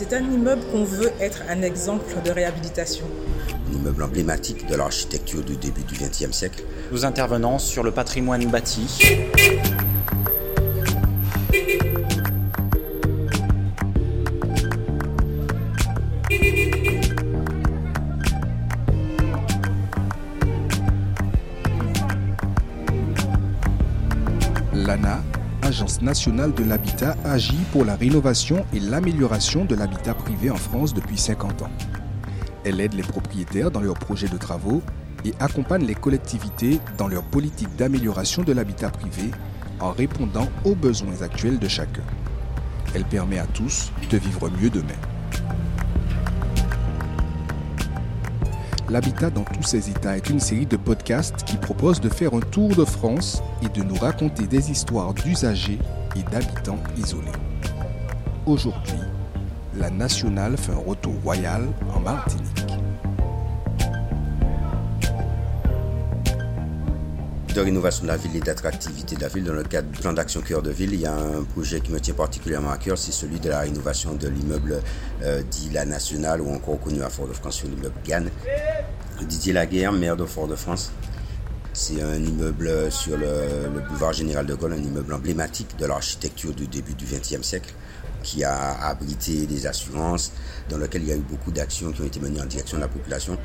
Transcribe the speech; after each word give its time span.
C'est 0.00 0.12
un 0.12 0.20
immeuble 0.20 0.62
qu'on 0.70 0.84
veut 0.84 1.10
être 1.18 1.42
un 1.48 1.60
exemple 1.62 2.14
de 2.24 2.30
réhabilitation. 2.30 3.04
Un 3.68 3.74
immeuble 3.74 4.04
emblématique 4.04 4.64
de 4.68 4.76
l'architecture 4.76 5.42
du 5.42 5.56
début 5.56 5.82
du 5.82 5.96
XXe 5.96 6.30
siècle. 6.30 6.62
Nous 6.92 7.04
intervenons 7.04 7.58
sur 7.58 7.82
le 7.82 7.90
patrimoine 7.90 8.46
bâti. 8.46 8.86
Nationale 26.08 26.54
de 26.54 26.64
l'habitat, 26.64 27.18
agit 27.22 27.66
pour 27.70 27.84
la 27.84 27.94
rénovation 27.94 28.64
et 28.72 28.80
l'amélioration 28.80 29.66
de 29.66 29.74
l'habitat 29.74 30.14
privé 30.14 30.48
en 30.48 30.56
France 30.56 30.94
depuis 30.94 31.18
50 31.18 31.60
ans. 31.60 31.70
Elle 32.64 32.80
aide 32.80 32.94
les 32.94 33.02
propriétaires 33.02 33.70
dans 33.70 33.82
leurs 33.82 33.98
projets 33.98 34.28
de 34.28 34.38
travaux 34.38 34.80
et 35.26 35.34
accompagne 35.38 35.84
les 35.84 35.94
collectivités 35.94 36.80
dans 36.96 37.08
leur 37.08 37.24
politique 37.24 37.76
d'amélioration 37.76 38.42
de 38.42 38.54
l'habitat 38.54 38.88
privé 38.88 39.30
en 39.80 39.92
répondant 39.92 40.48
aux 40.64 40.74
besoins 40.74 41.20
actuels 41.20 41.58
de 41.58 41.68
chacun. 41.68 42.06
Elle 42.94 43.04
permet 43.04 43.38
à 43.38 43.46
tous 43.46 43.92
de 44.10 44.16
vivre 44.16 44.48
mieux 44.62 44.70
demain. 44.70 45.00
L'habitat 48.88 49.28
dans 49.28 49.44
tous 49.44 49.62
ses 49.62 49.90
états 49.90 50.16
est 50.16 50.30
une 50.30 50.40
série 50.40 50.64
de 50.64 50.78
podcasts 50.78 51.44
qui 51.44 51.58
propose 51.58 52.00
de 52.00 52.08
faire 52.08 52.32
un 52.32 52.40
tour 52.40 52.74
de 52.74 52.86
France 52.86 53.42
et 53.62 53.68
de 53.68 53.84
nous 53.84 53.96
raconter 53.96 54.46
des 54.46 54.70
histoires 54.70 55.12
d'usagers 55.12 55.78
et 56.16 56.22
d'habitants 56.30 56.78
isolés. 56.96 57.32
Aujourd'hui, 58.46 59.00
la 59.76 59.90
nationale 59.90 60.56
fait 60.56 60.72
un 60.72 60.82
retour 60.86 61.14
royal 61.22 61.68
en 61.94 62.00
Martinique. 62.00 62.68
de 67.58 67.64
rénovation 67.64 68.04
de 68.04 68.08
la 68.08 68.16
ville 68.16 68.36
et 68.36 68.40
d'attractivité 68.40 69.16
de 69.16 69.20
la 69.20 69.28
ville. 69.28 69.42
Dans 69.42 69.52
le 69.52 69.64
cadre 69.64 69.88
du 69.90 69.98
plan 69.98 70.12
d'action 70.12 70.40
cœur 70.42 70.62
de 70.62 70.70
ville, 70.70 70.92
il 70.92 71.00
y 71.00 71.06
a 71.06 71.14
un 71.14 71.42
projet 71.42 71.80
qui 71.80 71.90
me 71.90 71.98
tient 71.98 72.14
particulièrement 72.14 72.70
à 72.70 72.76
cœur, 72.76 72.96
c'est 72.96 73.10
celui 73.10 73.40
de 73.40 73.48
la 73.48 73.60
rénovation 73.60 74.14
de 74.14 74.28
l'immeuble 74.28 74.80
euh, 75.22 75.42
dit 75.50 75.70
La 75.72 75.84
Nationale 75.84 76.40
ou 76.40 76.54
encore 76.54 76.78
connu 76.78 77.02
à 77.02 77.10
Fort-de-France 77.10 77.56
sur 77.56 77.68
l'immeuble 77.68 77.94
Gannes. 78.06 78.30
Didier 79.26 79.52
Laguerre, 79.52 79.92
maire 79.92 80.16
de 80.16 80.24
Fort-de-France. 80.24 80.92
C'est 81.80 82.02
un 82.02 82.16
immeuble 82.16 82.90
sur 82.90 83.16
le, 83.16 83.68
le, 83.72 83.80
boulevard 83.86 84.12
Général 84.12 84.44
de 84.46 84.54
Gaulle, 84.56 84.72
un 84.72 84.82
immeuble 84.82 85.14
emblématique 85.14 85.76
de 85.78 85.86
l'architecture 85.86 86.52
du 86.52 86.66
début 86.66 86.94
du 86.94 87.04
XXe 87.04 87.40
siècle 87.40 87.72
qui 88.24 88.42
a 88.42 88.82
abrité 88.88 89.46
des 89.46 89.64
assurances, 89.64 90.32
dans 90.68 90.76
lequel 90.76 91.02
il 91.02 91.08
y 91.08 91.12
a 91.12 91.14
eu 91.14 91.20
beaucoup 91.20 91.52
d'actions 91.52 91.92
qui 91.92 92.00
ont 92.02 92.04
été 92.04 92.18
menées 92.18 92.40
en 92.40 92.46
direction 92.46 92.78
de 92.78 92.82
la 92.82 92.88
population 92.88 93.38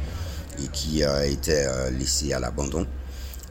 et 0.57 0.67
qui 0.69 1.03
a 1.03 1.27
été 1.27 1.67
laissées 1.91 2.33
à 2.33 2.39
l'abandon. 2.39 2.87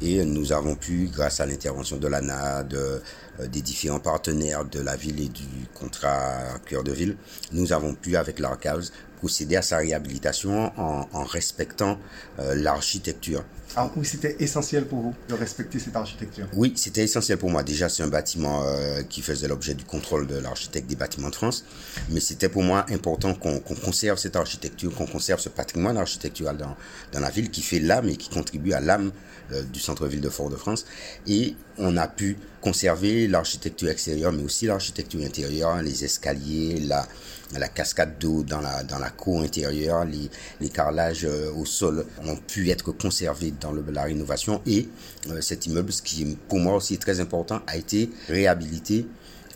Et 0.01 0.25
nous 0.25 0.53
avons 0.53 0.75
pu, 0.75 1.09
grâce 1.13 1.39
à 1.39 1.47
l'intervention 1.47 1.97
de 1.99 2.09
l'ANA, 2.09 2.67
euh, 2.73 2.99
des 3.47 3.63
différents 3.63 4.01
partenaires 4.01 4.65
de 4.65 4.81
la 4.81 4.97
ville 4.97 5.21
et 5.21 5.29
du 5.29 5.47
contrat 5.75 6.59
cœur 6.67 6.83
de 6.83 6.91
ville, 6.91 7.17
nous 7.53 7.73
avons 7.73 7.95
pu, 7.95 8.17
avec 8.17 8.41
l'Archives, 8.41 8.91
procéder 9.23 9.55
à 9.55 9.63
sa 9.63 9.77
réhabilitation 9.77 10.73
en, 10.77 11.09
en 11.13 11.23
respectant 11.23 11.97
euh, 12.41 12.57
l'architecture. 12.57 13.45
Alors 13.77 13.93
oui, 13.97 14.05
c'était 14.05 14.37
essentiel 14.41 14.85
pour 14.85 15.01
vous 15.01 15.15
de 15.29 15.35
respecter 15.35 15.79
cette 15.79 15.95
architecture 15.95 16.47
Oui, 16.55 16.73
c'était 16.75 17.05
essentiel 17.05 17.39
pour 17.39 17.49
moi. 17.49 17.63
Déjà, 17.63 17.89
c'est 17.89 18.03
un 18.03 18.09
bâtiment 18.09 18.65
euh, 18.65 19.03
qui 19.09 19.23
faisait 19.23 19.47
l'objet 19.47 19.75
du 19.75 19.85
contrôle 19.85 20.27
de 20.27 20.35
l'architecte 20.35 20.89
des 20.91 20.97
bâtiments 20.97 21.31
de 21.31 21.37
France. 21.37 21.65
Mais 22.11 22.19
c'était 22.19 22.49
pour 22.49 22.65
moi 22.65 22.85
important 22.91 23.33
qu'on 23.33 23.61
qu 23.61 23.75
conserve 23.77 24.19
cette 24.19 24.35
architecture, 24.35 24.93
qu'on 24.93 25.07
conserve 25.07 25.41
ce 25.41 25.49
patrimoine 25.49 25.97
architectural 25.97 26.57
dans, 26.57 26.77
dans 27.13 27.21
la 27.21 27.31
ville 27.31 27.51
qui 27.51 27.63
fait 27.63 27.79
l'âme 27.79 28.09
et 28.09 28.17
qui 28.17 28.29
contribue 28.29 28.73
à 28.73 28.81
l'âme 28.81 29.13
euh, 29.53 29.63
du 29.63 29.79
centre-ville 29.79 30.21
de 30.21 30.31
Fort-de-France. 30.31 30.85
Et 31.29 31.55
on 31.79 31.97
a 31.97 32.09
pu 32.09 32.37
conserver 32.61 33.29
l'architecture 33.29 33.89
extérieure, 33.89 34.33
mais 34.33 34.43
aussi 34.43 34.67
l'architecture 34.67 35.21
intérieure, 35.25 35.81
les 35.81 36.05
escaliers, 36.05 36.81
la, 36.81 37.07
la 37.59 37.69
cascade 37.69 38.19
d'eau 38.19 38.43
dans 38.43 38.61
la, 38.61 38.83
dans 38.83 38.99
la 38.99 39.11
cour 39.11 39.41
intérieure, 39.43 40.05
les, 40.05 40.31
les 40.61 40.69
carrelages 40.69 41.25
euh, 41.25 41.53
au 41.53 41.65
sol 41.65 42.07
ont 42.25 42.37
pu 42.37 42.71
être 42.71 42.93
conservés 42.93 43.53
dans 43.61 43.73
la 43.73 44.03
rénovation 44.03 44.63
et 44.67 44.89
euh, 45.31 45.41
cet 45.41 45.67
immeuble, 45.67 45.93
ce 45.93 46.03
qui 46.03 46.37
pour 46.49 46.59
moi 46.59 46.77
aussi 46.77 46.95
est 46.95 47.03
très 47.03 47.21
important, 47.21 47.61
a 47.67 47.77
été 47.77 48.11
réhabilité 48.29 49.07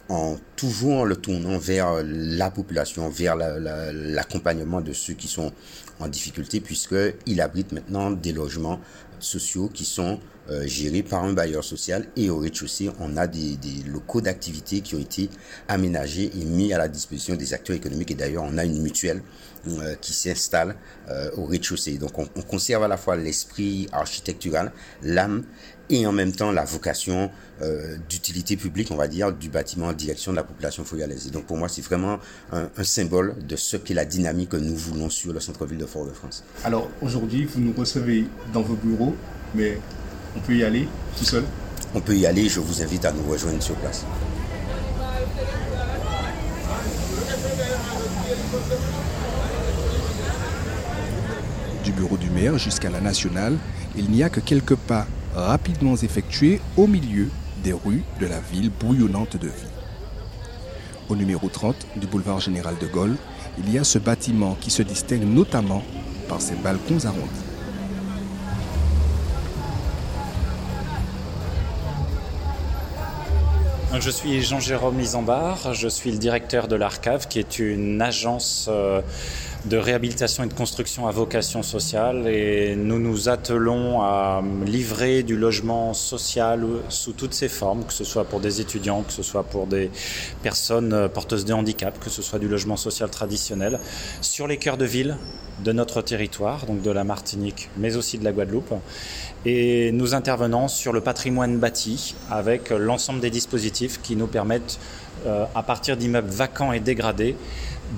en 0.09 0.37
toujours 0.55 1.05
le 1.05 1.17
tournant 1.17 1.59
vers 1.59 2.03
la 2.05 2.51
population, 2.51 3.09
vers 3.09 3.35
l'accompagnement 3.35 4.79
la, 4.79 4.85
la, 4.85 4.89
de 4.89 4.93
ceux 4.93 5.15
qui 5.15 5.27
sont 5.27 5.53
en 5.99 6.09
difficulté, 6.09 6.61
puisqu'il 6.61 7.41
abrite 7.41 7.73
maintenant 7.73 8.13
des 8.13 8.33
logements 8.33 8.81
sociaux 9.19 9.69
qui 9.73 9.85
sont 9.85 10.21
euh, 10.51 10.67
gérés 10.67 11.03
par 11.03 11.25
un 11.25 11.33
bailleur 11.33 11.65
social 11.65 12.07
et 12.17 12.31
au 12.31 12.39
rez-de-chaussée, 12.39 12.91
on 13.01 13.17
a 13.17 13.27
des, 13.27 13.57
des 13.57 13.83
locaux 13.89 14.21
d'activité 14.21 14.81
qui 14.81 14.95
ont 14.95 15.01
été 15.01 15.29
aménagés 15.69 16.31
et 16.35 16.45
mis 16.45 16.73
à 16.73 16.79
la 16.79 16.89
disposition 16.89 17.35
des 17.35 17.55
acteurs 17.55 17.77
économiques 17.77 18.11
et 18.13 18.15
d'ailleurs 18.15 18.45
on 18.45 18.57
a 18.59 18.65
une 18.65 18.81
mutuelle 18.83 19.23
euh, 19.69 19.97
qui 20.01 20.13
s'installe 20.13 20.77
euh, 21.11 21.31
au 21.37 21.45
rez-de-chaussée. 21.45 21.99
Donc 21.99 22.17
on, 22.19 22.29
on, 22.37 22.43
conserve 22.43 22.85
à 22.85 22.89
la 22.89 22.97
fois 22.97 23.17
l'esprit 23.17 23.89
architectural, 23.91 24.71
l'âme 25.03 25.43
et 25.91 26.07
en 26.07 26.13
même 26.13 26.31
temps 26.31 26.53
la 26.53 26.65
vocation 26.65 27.31
euh, 27.63 27.97
d'utilité 28.09 28.57
publique, 28.57 28.93
on 28.93 28.97
va 28.97 29.09
dire, 29.09 29.33
du 29.33 29.49
bâtiment 29.49 29.87
en 29.87 29.93
direction 29.93 30.31
de 30.31 30.37
la 30.37 30.45
population 30.45 30.85
foyalaise. 30.85 31.27
Et 31.27 31.31
donc 31.31 31.47
pour 31.47 31.57
moi, 31.57 31.69
c'est 31.69 31.83
vraiment 31.83 32.21
un, 32.53 32.69
un, 32.77 32.85
symbole 32.85 33.35
de 33.45 33.57
ce 33.57 33.77
qu'est 33.77 33.95
la 33.95 34.05
dynamique 34.05 34.51
que 34.51 34.57
nous 34.57 34.77
voulons 34.77 35.11
sur 35.11 35.33
le 35.33 35.41
centre-ville 35.41 35.79
de 35.79 35.87
Fort-de-France. 35.87 36.45
Alors 36.63 36.89
aujourd'hui, 37.03 37.45
vous 37.47 37.61
nous 37.61 37.73
recevez 37.73 38.27
dans 38.53 38.63
vos 38.63 38.77
bureaux, 38.77 39.17
mais 39.53 39.79
on 40.37 40.41
peut 40.41 40.57
y 40.57 40.65
aller 40.65 40.89
tout 41.17 41.25
seul 41.25 41.45
On 41.95 42.01
peut 42.01 42.17
y 42.17 42.27
aller, 42.27 42.49
je 42.49 42.61
vous 42.61 42.83
invite 42.83 43.05
à 43.05 43.13
nous 43.13 43.23
rejoindre 43.31 43.63
sur 43.63 43.75
place. 43.77 44.05
Du 51.85 51.93
bureau 51.93 52.17
du 52.17 52.29
maire 52.31 52.59
jusqu'à 52.59 52.91
la 52.91 53.01
nationale, 53.01 53.57
il 53.97 54.11
n'y 54.11 54.23
a 54.23 54.29
que 54.29 54.41
quelques 54.41 54.75
pas 54.75 55.07
rapidement 55.35 55.95
effectués 55.95 56.61
au 56.77 56.87
milieu 56.87 57.29
des 57.63 57.73
rues 57.73 58.03
de 58.21 58.27
la 58.27 58.41
ville 58.41 58.71
bouillonnante 58.71 59.37
de 59.37 59.49
vie. 59.49 59.73
Au 61.09 61.17
numéro 61.17 61.49
30 61.49 61.77
du 61.97 62.07
boulevard 62.07 62.41
Général 62.41 62.75
de 62.81 62.87
Gaulle, 62.87 63.17
il 63.59 63.73
y 63.73 63.79
a 63.79 63.85
ce 63.85 63.99
bâtiment 63.99 64.57
qui 64.61 64.71
se 64.71 64.83
distingue 64.83 65.25
notamment 65.25 65.83
par 66.29 66.41
ses 66.41 66.57
balcons 66.57 67.05
arrondis. 67.05 67.56
Je 73.99 74.11
suis 74.11 74.43
Jean-Jérôme 74.43 75.01
Isambard, 75.01 75.73
je 75.73 75.89
suis 75.89 76.13
le 76.13 76.19
directeur 76.19 76.69
de 76.69 76.77
l'ARCAV, 76.77 77.29
qui 77.29 77.39
est 77.39 77.59
une 77.59 78.03
agence 78.03 78.69
de 79.67 79.77
réhabilitation 79.77 80.45
et 80.45 80.47
de 80.47 80.55
construction 80.55 81.09
à 81.09 81.11
vocation 81.11 81.63
sociale 81.65 82.29
et 82.29 82.77
nous 82.77 83.01
nous 83.01 83.29
attelons 83.29 84.01
à 84.01 84.41
livrer 84.65 85.25
du 85.25 85.37
logement 85.37 85.93
social 85.93 86.65
sous 86.89 87.13
toutes 87.13 87.35
ses 87.35 87.49
formes, 87.49 87.85
que 87.85 87.93
ce 87.93 88.05
soit 88.05 88.25
pour 88.25 88.39
des 88.39 88.61
étudiants, 88.61 89.03
que 89.03 89.13
ce 89.13 89.25
soit 89.25 89.43
pour 89.43 89.67
des 89.67 89.91
personnes 90.43 91.09
porteuses 91.09 91.45
de 91.45 91.53
handicap, 91.53 91.99
que 91.99 92.11
ce 92.11 92.23
soit 92.23 92.39
du 92.39 92.49
logement 92.49 92.77
social 92.77 93.11
traditionnel, 93.11 93.81
sur 94.21 94.47
les 94.47 94.57
cœurs 94.57 94.77
de 94.77 94.85
ville 94.85 95.17
de 95.65 95.73
notre 95.73 96.01
territoire, 96.01 96.67
donc 96.67 96.83
de 96.83 96.91
la 96.91 97.03
Martinique, 97.03 97.69
mais 97.77 97.97
aussi 97.97 98.19
de 98.19 98.25
la 98.25 98.33
Guadeloupe. 98.33 98.75
Et 99.45 99.91
nous 99.93 100.15
intervenons 100.15 100.69
sur 100.69 100.93
le 100.93 101.01
patrimoine 101.01 101.59
bâti 101.59 102.15
avec 102.31 102.71
l'ensemble 102.71 103.21
des 103.21 103.31
dispositifs 103.31 104.01
qui 104.03 104.15
nous 104.17 104.27
permettent, 104.27 104.79
euh, 105.27 105.45
à 105.55 105.63
partir 105.63 105.97
d'immeubles 105.97 106.29
vacants 106.29 106.73
et 106.73 106.81
dégradés, 106.81 107.37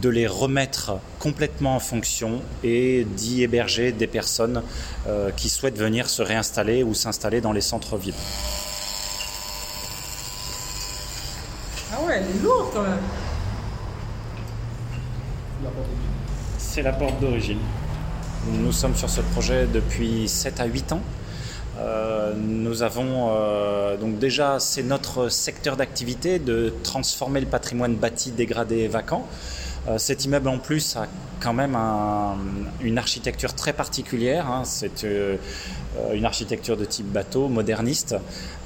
de 0.02 0.08
les 0.08 0.26
remettre 0.26 0.98
complètement 1.18 1.76
en 1.76 1.80
fonction 1.80 2.40
et 2.62 3.04
d'y 3.04 3.42
héberger 3.42 3.92
des 3.92 4.06
personnes 4.06 4.62
euh, 5.06 5.30
qui 5.30 5.48
souhaitent 5.48 5.78
venir 5.78 6.08
se 6.08 6.22
réinstaller 6.22 6.82
ou 6.82 6.94
s'installer 6.94 7.40
dans 7.40 7.52
les 7.52 7.60
centres-villes. 7.60 8.14
Ah 11.92 12.04
ouais, 12.06 12.18
elle 12.18 12.36
est 12.36 12.42
lourde 12.42 12.68
quand 12.72 12.82
même. 12.82 12.98
C'est 16.58 16.82
la 16.82 16.92
porte 16.92 17.18
d'origine. 17.20 17.58
Nous 18.52 18.72
sommes 18.72 18.94
sur 18.94 19.10
ce 19.10 19.20
projet 19.20 19.66
depuis 19.66 20.28
7 20.28 20.60
à 20.60 20.66
8 20.66 20.92
ans. 20.92 21.02
Euh, 21.80 22.34
nous 22.36 22.82
avons 22.82 23.30
euh, 23.30 23.96
donc 23.96 24.18
déjà, 24.18 24.58
c'est 24.58 24.82
notre 24.82 25.28
secteur 25.28 25.76
d'activité 25.76 26.38
de 26.38 26.72
transformer 26.82 27.40
le 27.40 27.46
patrimoine 27.46 27.94
bâti, 27.94 28.32
dégradé 28.32 28.78
et 28.78 28.88
vacant. 28.88 29.26
Euh, 29.86 29.98
cet 29.98 30.24
immeuble 30.24 30.48
en 30.48 30.58
plus 30.58 30.96
a 30.96 31.06
quand 31.40 31.52
même 31.52 31.76
un, 31.76 32.36
une 32.80 32.98
architecture 32.98 33.54
très 33.54 33.72
particulière. 33.72 34.46
Hein. 34.46 34.62
C'est 34.64 35.04
euh, 35.04 35.36
une 36.12 36.24
architecture 36.24 36.76
de 36.76 36.84
type 36.84 37.06
bateau, 37.06 37.48
moderniste, 37.48 38.16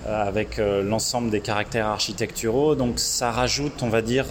euh, 0.07 0.29
avec 0.29 0.59
l'ensemble 0.59 1.31
des 1.31 1.41
caractères 1.41 1.87
architecturaux. 1.87 2.75
Donc 2.75 2.99
ça 2.99 3.31
rajoute, 3.31 3.83
on 3.83 3.89
va 3.89 4.03
dire, 4.03 4.27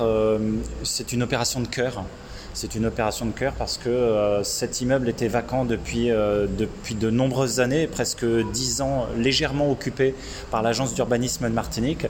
c'est 0.83 1.13
une 1.13 1.23
opération 1.23 1.61
de 1.61 1.67
cœur. 1.67 2.03
C'est 2.53 2.75
une 2.75 2.85
opération 2.85 3.25
de 3.25 3.31
cœur 3.31 3.53
parce 3.53 3.77
que 3.77 3.89
euh, 3.89 4.43
cet 4.43 4.81
immeuble 4.81 5.07
était 5.07 5.29
vacant 5.29 5.63
depuis, 5.63 6.11
euh, 6.11 6.47
depuis 6.57 6.95
de 6.95 7.09
nombreuses 7.09 7.61
années, 7.61 7.87
presque 7.87 8.25
dix 8.51 8.81
ans, 8.81 9.07
légèrement 9.17 9.71
occupé 9.71 10.13
par 10.51 10.61
l'agence 10.61 10.93
d'urbanisme 10.93 11.47
de 11.47 11.53
Martinique. 11.53 12.07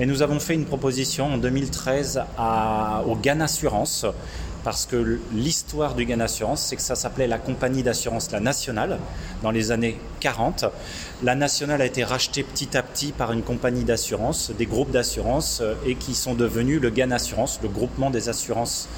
Et 0.00 0.06
nous 0.06 0.22
avons 0.22 0.40
fait 0.40 0.54
une 0.54 0.64
proposition 0.64 1.34
en 1.34 1.38
2013 1.38 2.22
à, 2.36 3.04
au 3.06 3.14
GAN 3.14 3.40
Assurance 3.40 4.04
parce 4.64 4.86
que 4.86 5.20
l'histoire 5.34 5.94
du 5.94 6.06
Gain 6.06 6.20
Assurance, 6.20 6.62
c'est 6.62 6.76
que 6.76 6.82
ça 6.82 6.96
s'appelait 6.96 7.26
la 7.26 7.38
compagnie 7.38 7.82
d'assurance 7.82 8.32
La 8.32 8.40
Nationale 8.40 8.98
dans 9.42 9.50
les 9.50 9.70
années 9.70 10.00
40. 10.20 10.64
La 11.22 11.34
Nationale 11.34 11.82
a 11.82 11.86
été 11.86 12.02
rachetée 12.02 12.42
petit 12.42 12.74
à 12.76 12.82
petit 12.82 13.12
par 13.12 13.32
une 13.32 13.42
compagnie 13.42 13.84
d'assurance, 13.84 14.50
des 14.56 14.64
groupes 14.64 14.90
d'assurance, 14.90 15.60
euh, 15.60 15.74
et 15.86 15.96
qui 15.96 16.14
sont 16.14 16.34
devenus 16.34 16.80
le 16.80 16.88
Gain 16.88 17.10
Assurance, 17.10 17.60
le 17.62 17.68
groupement 17.68 18.08
des 18.08 18.30
assurances 18.30 18.88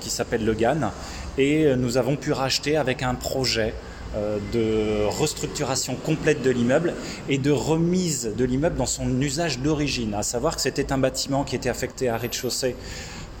qui 0.00 0.10
s'appelle 0.10 0.44
le 0.44 0.54
GAN. 0.54 0.92
Et 1.38 1.66
euh, 1.66 1.76
nous 1.76 1.96
avons 1.96 2.16
pu 2.16 2.32
racheter 2.32 2.76
avec 2.76 3.02
un 3.02 3.14
projet 3.14 3.74
euh, 4.16 4.38
de 4.52 5.06
restructuration 5.06 5.94
complète 5.94 6.42
de 6.42 6.50
l'immeuble 6.50 6.94
et 7.28 7.38
de 7.38 7.52
remise 7.52 8.32
de 8.36 8.44
l'immeuble 8.44 8.76
dans 8.76 8.86
son 8.86 9.20
usage 9.20 9.60
d'origine, 9.60 10.14
à 10.14 10.24
savoir 10.24 10.56
que 10.56 10.62
c'était 10.62 10.92
un 10.92 10.98
bâtiment 10.98 11.44
qui 11.44 11.54
était 11.54 11.68
affecté 11.68 12.08
à 12.08 12.16
rez-de-chaussée 12.16 12.74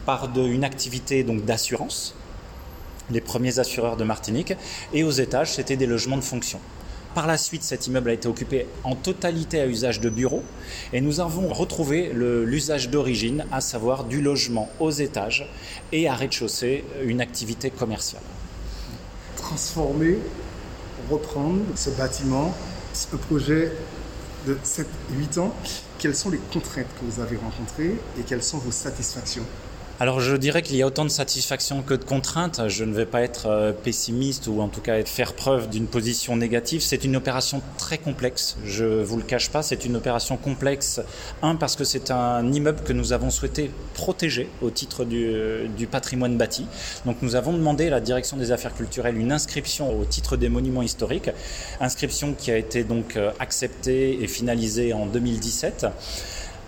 par 0.06 0.30
une 0.36 0.62
activité 0.62 1.24
donc 1.24 1.44
d'assurance, 1.44 2.14
les 3.10 3.20
premiers 3.20 3.58
assureurs 3.58 3.96
de 3.96 4.04
Martinique, 4.04 4.54
et 4.92 5.02
aux 5.02 5.10
étages, 5.10 5.52
c'était 5.52 5.76
des 5.76 5.86
logements 5.86 6.16
de 6.16 6.22
fonction. 6.22 6.60
Par 7.14 7.26
la 7.26 7.36
suite, 7.36 7.64
cet 7.64 7.88
immeuble 7.88 8.10
a 8.10 8.12
été 8.12 8.28
occupé 8.28 8.66
en 8.84 8.94
totalité 8.94 9.60
à 9.60 9.66
usage 9.66 10.00
de 10.00 10.08
bureau 10.08 10.44
et 10.92 11.00
nous 11.00 11.18
avons 11.18 11.48
retrouvé 11.48 12.12
l'usage 12.14 12.88
d'origine, 12.88 13.44
à 13.50 13.60
savoir 13.60 14.04
du 14.04 14.22
logement 14.22 14.70
aux 14.78 14.92
étages 14.92 15.50
et 15.90 16.08
à 16.08 16.14
rez-de-chaussée, 16.14 16.84
une 17.02 17.20
activité 17.20 17.70
commerciale. 17.70 18.22
Transformer, 19.36 20.18
reprendre 21.10 21.60
ce 21.74 21.90
bâtiment, 21.90 22.54
ce 22.92 23.16
projet 23.16 23.72
de 24.46 24.56
7-8 24.64 25.40
ans, 25.40 25.54
quelles 25.98 26.14
sont 26.14 26.30
les 26.30 26.40
contraintes 26.52 26.86
que 26.98 27.04
vous 27.04 27.20
avez 27.20 27.36
rencontrées 27.36 27.96
et 28.18 28.22
quelles 28.24 28.44
sont 28.44 28.58
vos 28.58 28.70
satisfactions? 28.70 29.44
Alors 30.00 30.18
je 30.18 30.34
dirais 30.34 30.62
qu'il 30.62 30.76
y 30.76 30.82
a 30.82 30.86
autant 30.86 31.04
de 31.04 31.10
satisfaction 31.10 31.82
que 31.82 31.92
de 31.92 32.04
contraintes. 32.04 32.62
Je 32.68 32.84
ne 32.84 32.94
vais 32.94 33.04
pas 33.04 33.20
être 33.20 33.48
euh, 33.48 33.72
pessimiste 33.72 34.46
ou 34.46 34.62
en 34.62 34.68
tout 34.68 34.80
cas 34.80 35.04
faire 35.04 35.34
preuve 35.34 35.68
d'une 35.68 35.86
position 35.86 36.36
négative. 36.36 36.80
C'est 36.80 37.04
une 37.04 37.16
opération 37.16 37.60
très 37.76 37.98
complexe. 37.98 38.56
Je 38.64 38.86
vous 39.02 39.18
le 39.18 39.22
cache 39.22 39.50
pas, 39.50 39.62
c'est 39.62 39.84
une 39.84 39.96
opération 39.96 40.38
complexe. 40.38 41.02
Un 41.42 41.54
parce 41.54 41.76
que 41.76 41.84
c'est 41.84 42.10
un 42.10 42.50
immeuble 42.50 42.82
que 42.82 42.94
nous 42.94 43.12
avons 43.12 43.28
souhaité 43.28 43.70
protéger 43.92 44.48
au 44.62 44.70
titre 44.70 45.04
du, 45.04 45.34
du, 45.76 45.86
patrimoine 45.86 46.38
bâti. 46.38 46.64
Donc 47.04 47.18
nous 47.20 47.34
avons 47.34 47.52
demandé 47.52 47.88
à 47.88 47.90
la 47.90 48.00
direction 48.00 48.38
des 48.38 48.52
affaires 48.52 48.74
culturelles 48.74 49.18
une 49.18 49.32
inscription 49.32 49.94
au 49.94 50.06
titre 50.06 50.38
des 50.38 50.48
monuments 50.48 50.82
historiques, 50.82 51.28
inscription 51.78 52.32
qui 52.32 52.50
a 52.50 52.56
été 52.56 52.84
donc 52.84 53.18
euh, 53.18 53.32
acceptée 53.38 54.22
et 54.22 54.26
finalisée 54.28 54.94
en 54.94 55.04
2017. 55.04 55.88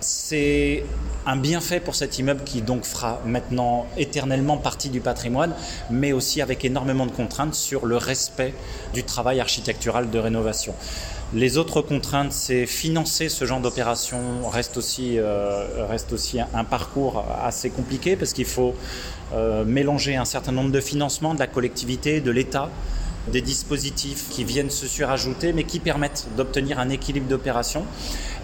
C'est 0.02 0.84
un 1.26 1.36
bienfait 1.36 1.78
pour 1.78 1.94
cet 1.94 2.18
immeuble 2.18 2.42
qui 2.42 2.60
donc 2.60 2.84
fera 2.84 3.20
maintenant 3.24 3.86
éternellement 3.96 4.56
partie 4.56 4.88
du 4.88 5.00
patrimoine, 5.00 5.54
mais 5.90 6.12
aussi 6.12 6.42
avec 6.42 6.64
énormément 6.64 7.06
de 7.06 7.12
contraintes 7.12 7.54
sur 7.54 7.86
le 7.86 7.96
respect 7.96 8.52
du 8.94 9.04
travail 9.04 9.38
architectural 9.38 10.10
de 10.10 10.18
rénovation. 10.18 10.74
Les 11.34 11.56
autres 11.56 11.82
contraintes, 11.82 12.32
c'est 12.32 12.66
financer 12.66 13.28
ce 13.28 13.44
genre 13.44 13.60
d'opération 13.60 14.18
reste 14.50 14.76
aussi, 14.76 15.18
euh, 15.18 15.86
un, 16.52 16.64
parcours 16.64 17.24
assez 17.42 17.70
compliqué 17.70 18.16
parce 18.16 18.32
qu'il 18.32 18.44
faut 18.44 18.74
euh, 19.32 19.64
mélanger 19.64 20.16
un 20.16 20.24
certain 20.24 20.52
nombre 20.52 20.72
de 20.72 20.80
financements 20.80 21.32
de 21.32 21.38
la 21.38 21.46
collectivité, 21.46 22.20
de 22.20 22.30
l'État, 22.32 22.70
des 23.28 23.40
dispositifs 23.40 24.28
qui 24.30 24.44
viennent 24.44 24.70
se 24.70 24.86
surajouter, 24.86 25.52
mais 25.52 25.64
qui 25.64 25.78
permettent 25.78 26.26
d'obtenir 26.36 26.78
un 26.78 26.88
équilibre 26.88 27.28
d'opération, 27.28 27.84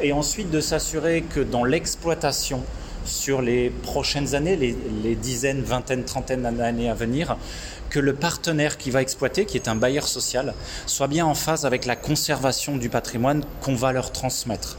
et 0.00 0.12
ensuite 0.12 0.50
de 0.50 0.60
s'assurer 0.60 1.22
que 1.22 1.40
dans 1.40 1.64
l'exploitation 1.64 2.62
sur 3.04 3.42
les 3.42 3.70
prochaines 3.70 4.34
années, 4.34 4.56
les, 4.56 5.14
dizaines, 5.14 5.62
vingtaines, 5.62 6.04
trentaines 6.04 6.42
d'années 6.42 6.90
à 6.90 6.94
venir, 6.94 7.36
que 7.90 7.98
le 7.98 8.14
partenaire 8.14 8.76
qui 8.76 8.90
va 8.90 9.00
exploiter, 9.00 9.46
qui 9.46 9.56
est 9.56 9.66
un 9.66 9.74
bailleur 9.74 10.06
social, 10.06 10.54
soit 10.86 11.08
bien 11.08 11.24
en 11.24 11.34
phase 11.34 11.64
avec 11.64 11.86
la 11.86 11.96
conservation 11.96 12.76
du 12.76 12.90
patrimoine 12.90 13.44
qu'on 13.62 13.74
va 13.74 13.92
leur 13.92 14.12
transmettre. 14.12 14.76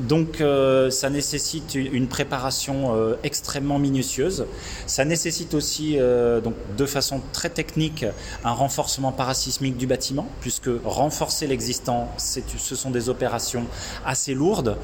Donc 0.00 0.40
euh, 0.40 0.90
ça 0.90 1.10
nécessite 1.10 1.74
une 1.74 2.06
préparation 2.06 2.94
euh, 2.94 3.14
extrêmement 3.22 3.78
minutieuse. 3.78 4.46
Ça 4.86 5.04
nécessite 5.04 5.54
aussi, 5.54 5.96
euh, 5.98 6.40
donc, 6.40 6.54
de 6.76 6.86
façon 6.86 7.20
très 7.32 7.48
technique, 7.48 8.04
un 8.44 8.52
renforcement 8.52 9.12
parasismique 9.12 9.76
du 9.76 9.86
bâtiment, 9.86 10.28
puisque 10.40 10.70
renforcer 10.84 11.46
l'existant, 11.46 12.10
ce 12.18 12.76
sont 12.76 12.90
des 12.90 13.08
opérations 13.08 13.64
assez 14.04 14.34
lourdes. 14.34 14.76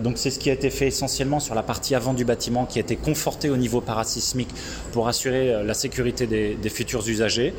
donc 0.00 0.18
c'est 0.18 0.30
ce 0.30 0.38
qui 0.38 0.50
a 0.50 0.52
été 0.52 0.70
fait 0.70 0.86
essentiellement 0.86 1.40
sur 1.40 1.54
la 1.54 1.62
partie 1.62 1.94
avant 1.94 2.14
du 2.14 2.24
bâtiment, 2.24 2.66
qui 2.66 2.78
a 2.78 2.82
été 2.82 2.96
conforté 2.96 3.50
au 3.50 3.56
niveau 3.56 3.80
parasismique 3.80 4.50
pour 4.92 5.08
assurer 5.08 5.64
la 5.64 5.74
sécurité 5.74 6.26
des, 6.26 6.54
des 6.54 6.70
futurs 6.70 7.06
usagers. 7.08 7.54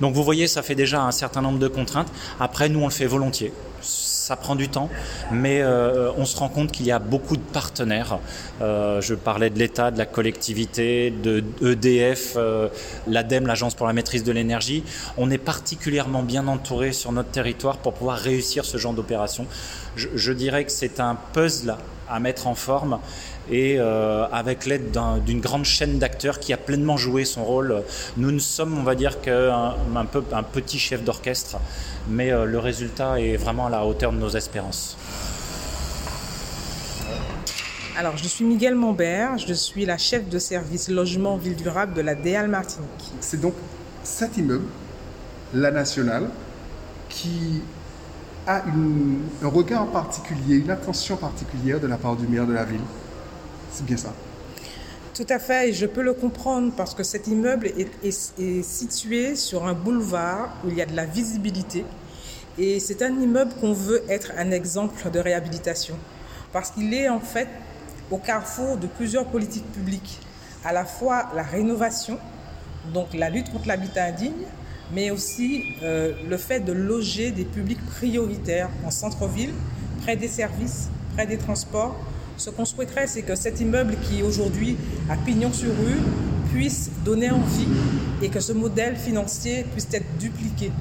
Donc 0.00 0.14
vous 0.14 0.24
voyez, 0.24 0.46
ça 0.46 0.62
fait 0.62 0.74
déjà 0.74 1.02
un 1.02 1.12
certain 1.12 1.42
nombre 1.42 1.58
de 1.58 1.68
contraintes. 1.68 2.12
Après, 2.38 2.68
nous, 2.68 2.80
on 2.80 2.86
le 2.86 2.92
fait 2.92 3.06
volontiers 3.06 3.52
ça 4.30 4.36
prend 4.36 4.54
du 4.54 4.68
temps, 4.68 4.88
mais 5.32 5.60
euh, 5.60 6.12
on 6.16 6.24
se 6.24 6.36
rend 6.36 6.48
compte 6.48 6.70
qu'il 6.70 6.86
y 6.86 6.92
a 6.92 7.00
beaucoup 7.00 7.36
de 7.36 7.42
partenaires. 7.42 8.20
Euh, 8.62 9.00
je 9.00 9.16
parlais 9.16 9.50
de 9.50 9.58
l'État, 9.58 9.90
de 9.90 9.98
la 9.98 10.06
collectivité, 10.06 11.10
de 11.10 11.42
EDF, 11.60 12.34
euh, 12.36 12.68
l'ADEME, 13.08 13.48
l'Agence 13.48 13.74
pour 13.74 13.88
la 13.88 13.92
maîtrise 13.92 14.22
de 14.22 14.30
l'énergie. 14.30 14.84
On 15.16 15.32
est 15.32 15.38
particulièrement 15.38 16.22
bien 16.22 16.46
entouré 16.46 16.92
sur 16.92 17.10
notre 17.10 17.30
territoire 17.30 17.78
pour 17.78 17.92
pouvoir 17.92 18.18
réussir 18.18 18.64
ce 18.64 18.76
genre 18.76 18.92
d'opération. 18.92 19.46
Je, 19.96 20.08
je 20.14 20.32
dirais 20.32 20.64
que 20.64 20.72
c'est 20.72 21.00
un 21.00 21.16
puzzle 21.32 21.76
à 22.08 22.18
mettre 22.20 22.46
en 22.46 22.54
forme 22.54 22.98
et 23.50 23.76
euh, 23.78 24.26
avec 24.32 24.66
l'aide 24.66 24.96
d'une 25.24 25.40
grande 25.40 25.64
chaîne 25.64 25.98
d'acteurs 25.98 26.38
qui 26.38 26.52
a 26.52 26.56
pleinement 26.56 26.96
joué 26.96 27.24
son 27.24 27.44
rôle. 27.44 27.82
Nous 28.16 28.30
ne 28.30 28.38
sommes, 28.38 28.78
on 28.78 28.82
va 28.82 28.94
dire, 28.94 29.20
qu'un 29.20 29.74
un, 29.94 30.04
peu, 30.04 30.22
un 30.32 30.42
petit 30.42 30.78
chef 30.78 31.02
d'orchestre, 31.02 31.58
mais 32.08 32.30
euh, 32.30 32.44
le 32.44 32.58
résultat 32.58 33.20
est 33.20 33.36
vraiment 33.36 33.66
à 33.66 33.70
la 33.70 33.84
hauteur 33.84 34.12
de 34.12 34.18
nos 34.18 34.30
espérances. 34.30 34.96
Alors, 37.98 38.16
je 38.16 38.26
suis 38.28 38.44
Miguel 38.44 38.76
Montbert, 38.76 39.36
je 39.38 39.52
suis 39.52 39.84
la 39.84 39.98
chef 39.98 40.28
de 40.28 40.38
service 40.38 40.88
logement 40.88 41.36
ville 41.36 41.56
durable 41.56 41.92
de 41.92 42.00
la 42.00 42.14
DEAL 42.14 42.48
Martinique. 42.48 43.12
C'est 43.20 43.40
donc 43.40 43.54
cet 44.04 44.36
immeuble, 44.38 44.64
la 45.52 45.70
nationale, 45.70 46.30
qui 47.08 47.62
un 48.56 49.48
regard 49.48 49.86
particulier, 49.86 50.56
une 50.56 50.70
attention 50.70 51.16
particulière 51.16 51.80
de 51.80 51.86
la 51.86 51.96
part 51.96 52.16
du 52.16 52.26
maire 52.26 52.46
de 52.46 52.52
la 52.52 52.64
ville. 52.64 52.80
C'est 53.72 53.84
bien 53.84 53.96
ça. 53.96 54.12
Tout 55.14 55.26
à 55.28 55.38
fait, 55.38 55.68
et 55.68 55.72
je 55.72 55.86
peux 55.86 56.02
le 56.02 56.14
comprendre 56.14 56.72
parce 56.76 56.94
que 56.94 57.02
cet 57.02 57.26
immeuble 57.26 57.70
est, 58.02 58.62
situé 58.62 59.36
sur 59.36 59.66
un 59.66 59.74
boulevard 59.74 60.48
où 60.64 60.68
il 60.68 60.76
y 60.76 60.82
a 60.82 60.86
de 60.86 60.96
la 60.96 61.04
visibilité. 61.04 61.84
Et 62.58 62.80
c'est 62.80 63.02
un 63.02 63.10
immeuble 63.20 63.52
qu'on 63.60 63.72
veut 63.72 64.02
être 64.08 64.32
un 64.38 64.50
exemple 64.50 65.10
de 65.10 65.18
réhabilitation. 65.18 65.96
Parce 66.52 66.70
qu'il 66.70 66.94
est 66.94 67.08
en 67.08 67.20
fait 67.20 67.48
au 68.10 68.18
carrefour 68.18 68.76
de 68.76 68.86
plusieurs 68.86 69.26
politiques 69.26 69.70
publiques. 69.72 70.20
À 70.64 70.72
la 70.72 70.84
fois 70.84 71.26
la 71.34 71.42
rénovation, 71.42 72.18
donc 72.94 73.08
la 73.12 73.30
lutte 73.30 73.52
contre 73.52 73.68
l'habitat 73.68 74.04
indigne, 74.04 74.46
mais 74.94 75.10
aussi 75.10 75.64
euh, 75.82 76.12
le 76.28 76.36
fait 76.36 76.60
de 76.60 76.72
loger 76.72 77.30
des 77.30 77.44
publics 77.44 77.84
prioritaires 77.86 78.70
en 78.84 78.90
centre-ville, 78.90 79.52
près 80.02 80.16
des 80.16 80.28
services, 80.28 80.88
près 81.14 81.26
des 81.26 81.38
transports, 81.38 81.96
ce 82.36 82.50
qu'on 82.50 82.64
souhaiterait, 82.64 83.06
c'est 83.06 83.22
que 83.22 83.34
cet 83.34 83.60
immeuble 83.60 83.96
qui 84.02 84.22
aujourd'hui 84.22 84.76
a 85.10 85.16
pignon 85.16 85.52
sur 85.52 85.68
rue 85.68 86.00
puisse 86.50 86.90
donner 87.04 87.30
envie 87.30 87.68
et 88.22 88.28
que 88.28 88.40
ce 88.40 88.52
modèle 88.52 88.96
financier 88.96 89.64
puisse 89.72 89.88
être 89.92 90.16
dupliqué, 90.18 90.72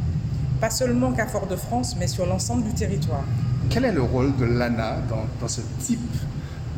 pas 0.61 0.69
seulement 0.69 1.11
qu'à 1.11 1.27
Fort-de-France, 1.27 1.95
mais 1.99 2.07
sur 2.07 2.25
l'ensemble 2.25 2.63
du 2.63 2.73
territoire. 2.73 3.23
Quel 3.69 3.85
est 3.85 3.91
le 3.91 4.01
rôle 4.01 4.35
de 4.37 4.45
l'ANA 4.45 4.99
dans, 5.09 5.47
ce 5.47 5.61
type 5.81 5.99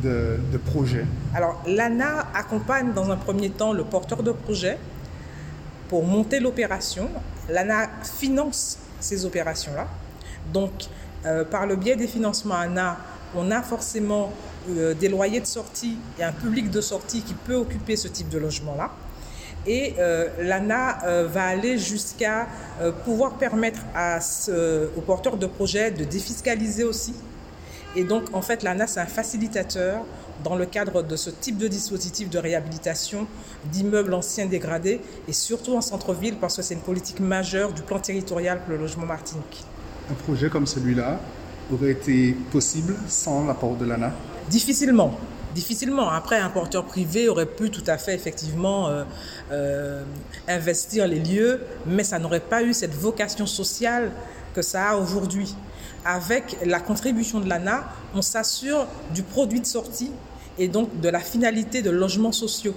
de, 0.02 0.38
de 0.52 0.58
projet? 0.58 1.06
Alors, 1.34 1.62
l'ANA 1.66 2.26
accompagne 2.34 2.92
dans 2.92 3.10
un 3.10 3.16
premier 3.16 3.50
temps 3.50 3.72
le 3.72 3.84
porteur 3.84 4.22
de 4.22 4.32
projet 4.32 4.78
pour 5.92 6.04
monter 6.04 6.40
l'opération. 6.40 7.10
L'ANA 7.50 7.90
finance 8.02 8.78
ces 8.98 9.26
opérations-là. 9.26 9.86
Donc, 10.50 10.72
euh, 11.26 11.44
par 11.44 11.66
le 11.66 11.76
biais 11.76 11.96
des 11.96 12.06
financements 12.06 12.54
ANA, 12.54 12.96
on 13.36 13.50
a 13.50 13.60
forcément 13.60 14.32
euh, 14.70 14.94
des 14.94 15.10
loyers 15.10 15.40
de 15.40 15.46
sortie 15.46 15.98
et 16.18 16.24
un 16.24 16.32
public 16.32 16.70
de 16.70 16.80
sortie 16.80 17.20
qui 17.20 17.34
peut 17.34 17.56
occuper 17.56 17.96
ce 17.96 18.08
type 18.08 18.30
de 18.30 18.38
logement-là. 18.38 18.90
Et 19.66 19.94
euh, 19.98 20.30
l'ANA 20.40 21.26
va 21.26 21.44
aller 21.44 21.76
jusqu'à 21.76 22.46
pouvoir 23.04 23.34
permettre 23.34 23.80
aux 24.96 25.00
porteurs 25.02 25.36
de 25.36 25.46
projets 25.46 25.90
de 25.90 26.04
défiscaliser 26.04 26.84
aussi 26.84 27.12
Et 27.94 28.04
donc, 28.04 28.24
en 28.32 28.42
fait, 28.42 28.62
l'ANA, 28.62 28.86
c'est 28.86 29.00
un 29.00 29.06
facilitateur 29.06 30.04
dans 30.42 30.56
le 30.56 30.66
cadre 30.66 31.02
de 31.02 31.16
ce 31.16 31.30
type 31.30 31.58
de 31.58 31.68
dispositif 31.68 32.30
de 32.30 32.38
réhabilitation 32.38 33.26
d'immeubles 33.66 34.14
anciens 34.14 34.46
dégradés 34.46 35.00
et 35.28 35.32
surtout 35.32 35.76
en 35.76 35.80
centre-ville 35.80 36.36
parce 36.36 36.56
que 36.56 36.62
c'est 36.62 36.74
une 36.74 36.80
politique 36.80 37.20
majeure 37.20 37.72
du 37.72 37.82
plan 37.82 37.98
territorial 37.98 38.60
pour 38.60 38.70
le 38.70 38.78
logement 38.78 39.06
Martinique. 39.06 39.64
Un 40.10 40.14
projet 40.14 40.48
comme 40.48 40.66
celui-là 40.66 41.20
aurait 41.72 41.92
été 41.92 42.36
possible 42.50 42.94
sans 43.08 43.46
l'apport 43.46 43.76
de 43.76 43.84
l'ANA 43.84 44.12
Difficilement. 44.48 45.16
Difficilement. 45.54 46.10
Après, 46.10 46.38
un 46.38 46.48
porteur 46.48 46.84
privé 46.84 47.28
aurait 47.28 47.46
pu 47.46 47.70
tout 47.70 47.84
à 47.86 47.98
fait 47.98 48.14
effectivement 48.14 48.88
euh, 48.88 49.04
euh, 49.52 50.02
investir 50.48 51.06
les 51.06 51.20
lieux, 51.20 51.60
mais 51.86 52.04
ça 52.04 52.18
n'aurait 52.18 52.40
pas 52.40 52.62
eu 52.62 52.72
cette 52.72 52.94
vocation 52.94 53.46
sociale 53.46 54.10
que 54.54 54.62
ça 54.62 54.90
a 54.90 54.96
aujourd'hui. 54.96 55.54
Avec 56.04 56.56
la 56.64 56.80
contribution 56.80 57.40
de 57.40 57.48
l'ANA, 57.48 57.84
on 58.14 58.22
s'assure 58.22 58.86
du 59.14 59.22
produit 59.22 59.60
de 59.60 59.66
sortie 59.66 60.10
et 60.58 60.68
donc 60.68 61.00
de 61.00 61.08
la 61.08 61.20
finalité 61.20 61.82
de 61.82 61.90
logements 61.90 62.32
sociaux. 62.32 62.74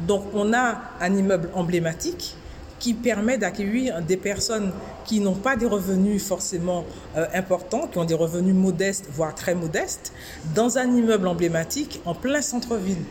Donc 0.00 0.24
on 0.34 0.52
a 0.52 0.80
un 1.00 1.14
immeuble 1.14 1.50
emblématique 1.54 2.36
qui 2.82 2.94
permet 2.94 3.38
d'accueillir 3.38 4.02
des 4.02 4.16
personnes 4.16 4.72
qui 5.04 5.20
n'ont 5.20 5.36
pas 5.36 5.54
des 5.54 5.66
revenus 5.66 6.20
forcément 6.24 6.84
euh, 7.16 7.26
importants, 7.32 7.86
qui 7.86 7.98
ont 7.98 8.04
des 8.04 8.14
revenus 8.14 8.56
modestes, 8.56 9.06
voire 9.12 9.36
très 9.36 9.54
modestes, 9.54 10.12
dans 10.54 10.78
un 10.78 10.92
immeuble 10.92 11.28
emblématique 11.28 12.00
en 12.04 12.14
plein 12.14 12.42
centre-ville. 12.42 13.04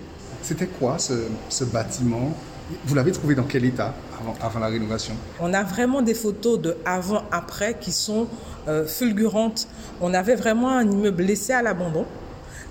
C'était 0.44 0.68
quoi 0.68 0.98
ce, 1.00 1.64
bâtiment? 1.64 2.36
Vous 2.86 2.96
l'avez 2.96 3.14
trouvé 3.14 3.34
dans 3.34 3.44
quel 3.44 3.64
état? 3.64 3.96
Avant, 4.42 4.60
la 4.60 4.68
rénovation 4.68 5.16
On 5.40 5.54
a 5.54 5.64
vraiment 5.64 6.02
des 6.02 6.14
photos 6.14 6.60
de 6.60 6.78
avant-après 6.86 7.78
qui 7.80 7.92
sont 7.92 8.28
euh, 8.68 8.86
fulgurantes. 8.86 9.68
On 10.02 10.14
avait 10.14 10.36
vraiment 10.36 10.70
un 10.70 10.90
immeuble 10.90 11.24
laissé 11.24 11.54
à 11.54 11.62
l'abandon 11.62 12.06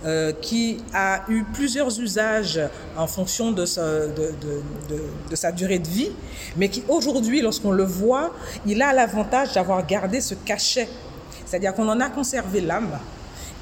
euh, 0.07 0.33
qui 0.33 0.79
a 0.95 1.25
eu 1.29 1.45
plusieurs 1.53 2.01
usages 2.01 2.59
en 2.97 3.07
fonction 3.07 3.53
de 3.53 3.67
sa, 3.67 5.53
durée 5.53 5.79
de 5.79 5.89
vie, 5.89 6.11
mais 6.57 6.71
qui 6.71 6.83
aujourd'hui, 6.89 7.43
lorsqu'on 7.43 7.73
le 7.73 7.85
voit, 7.85 8.33
il 8.65 8.81
a 8.81 8.95
l'avantage 8.95 9.53
d'avoir 9.53 9.87
gardé 9.87 10.23
ce 10.23 10.35
cachet. 10.35 10.89
C'est-à-dire 11.45 11.75
qu'on 11.75 11.89
en 11.89 12.01
a 12.01 12.09
conservé 12.09 12.63
l'âme 12.63 12.99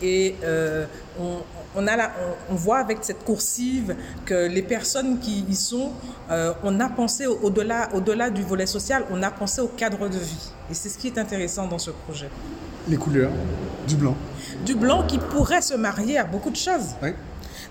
et 0.01 0.37
euh, 0.45 0.87
on, 1.21 1.39
on, 1.75 1.87
a 1.87 1.97
la, 1.97 2.13
on, 2.51 2.55
voit 2.55 2.79
avec 2.79 2.99
cette 3.03 3.25
coursive 3.25 3.95
que 4.25 4.47
les 4.49 4.63
personnes 4.63 5.19
qui 5.19 5.45
y 5.49 5.55
sont, 5.55 5.93
euh, 6.31 6.53
on 6.63 6.81
a 6.81 6.89
pensé 6.89 7.27
au-delà 7.27 7.91
au 7.95 8.01
-delà 8.01 8.31
du 8.31 8.43
volet 8.43 8.67
social, 8.67 9.05
on 9.11 9.23
a 9.23 9.31
pensé 9.31 9.61
au 9.61 9.69
cadre 9.69 10.09
de 10.09 10.19
vie. 10.19 10.51
Et 10.71 10.75
c'est 10.75 10.89
ce 10.89 10.99
qui 10.99 11.09
est 11.09 11.19
intéressant 11.19 11.67
dans 11.67 11.79
ce 11.79 11.91
projet. 11.91 12.31
Les 12.89 12.97
couleurs, 12.97 13.33
du 13.87 13.97
blanc 13.97 14.17
du 14.65 14.75
blanc 14.75 15.05
qui 15.07 15.19
pourrait 15.19 15.63
se 15.63 15.75
marier 15.75 16.19
à 16.19 16.25
beaucoup 16.25 16.51
de 16.51 16.57
choses. 16.57 16.95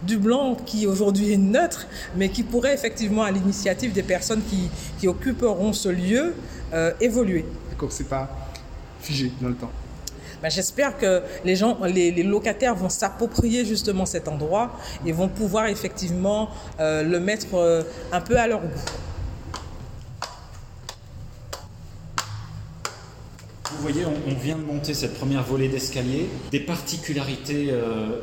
Du 0.04 0.18
blanc 0.18 0.56
qui 0.66 0.86
aujourd'hui 0.86 1.34
est 1.34 1.38
neutre, 1.38 1.88
mais 2.16 2.30
qui 2.30 2.44
pourrait 2.44 2.74
effectivement, 2.74 3.24
à 3.24 3.32
l'initiative 3.32 3.94
des 3.94 4.04
personnes 4.04 4.42
qui, 5.00 5.08
occuperont 5.08 5.74
ce 5.74 5.89
lieu, 5.89 6.36
euh, 6.74 6.92
évoluer. 7.01 7.46
D'accord, 7.70 7.92
c'est 7.92 8.08
pas 8.08 8.30
figé 9.00 9.32
dans 9.42 9.50
le 9.50 9.56
temps. 9.56 9.72
Ben, 10.41 10.50
J'espère 10.50 10.98
que 10.98 11.22
les 11.46 12.24
locataires 12.24 12.75
vont 12.75 12.89
s'approprier 12.89 13.65
justement 13.65 14.06
cet 14.06 14.27
endroit 14.27 14.72
et 15.06 15.12
vont 15.12 15.29
pouvoir 15.29 15.67
effectivement 15.67 16.50
euh, 16.79 17.03
le 17.03 17.20
mettre 17.20 17.56
euh, 17.56 17.84
un 18.12 18.22
peu 18.22 18.38
à 18.38 18.48
leur 18.48 18.62
goût. 18.62 18.67
Vous 23.72 23.82
voyez, 23.82 24.06
on, 24.06 24.34
vient 24.34 24.58
de 24.58 24.63
monter 24.63 24.94
cette 24.94 25.15
première 25.15 25.44
volée 25.44 25.67
d'escalier. 25.67 26.29
Des 26.51 26.60
particularités 26.60 27.67
euh, 27.70 28.22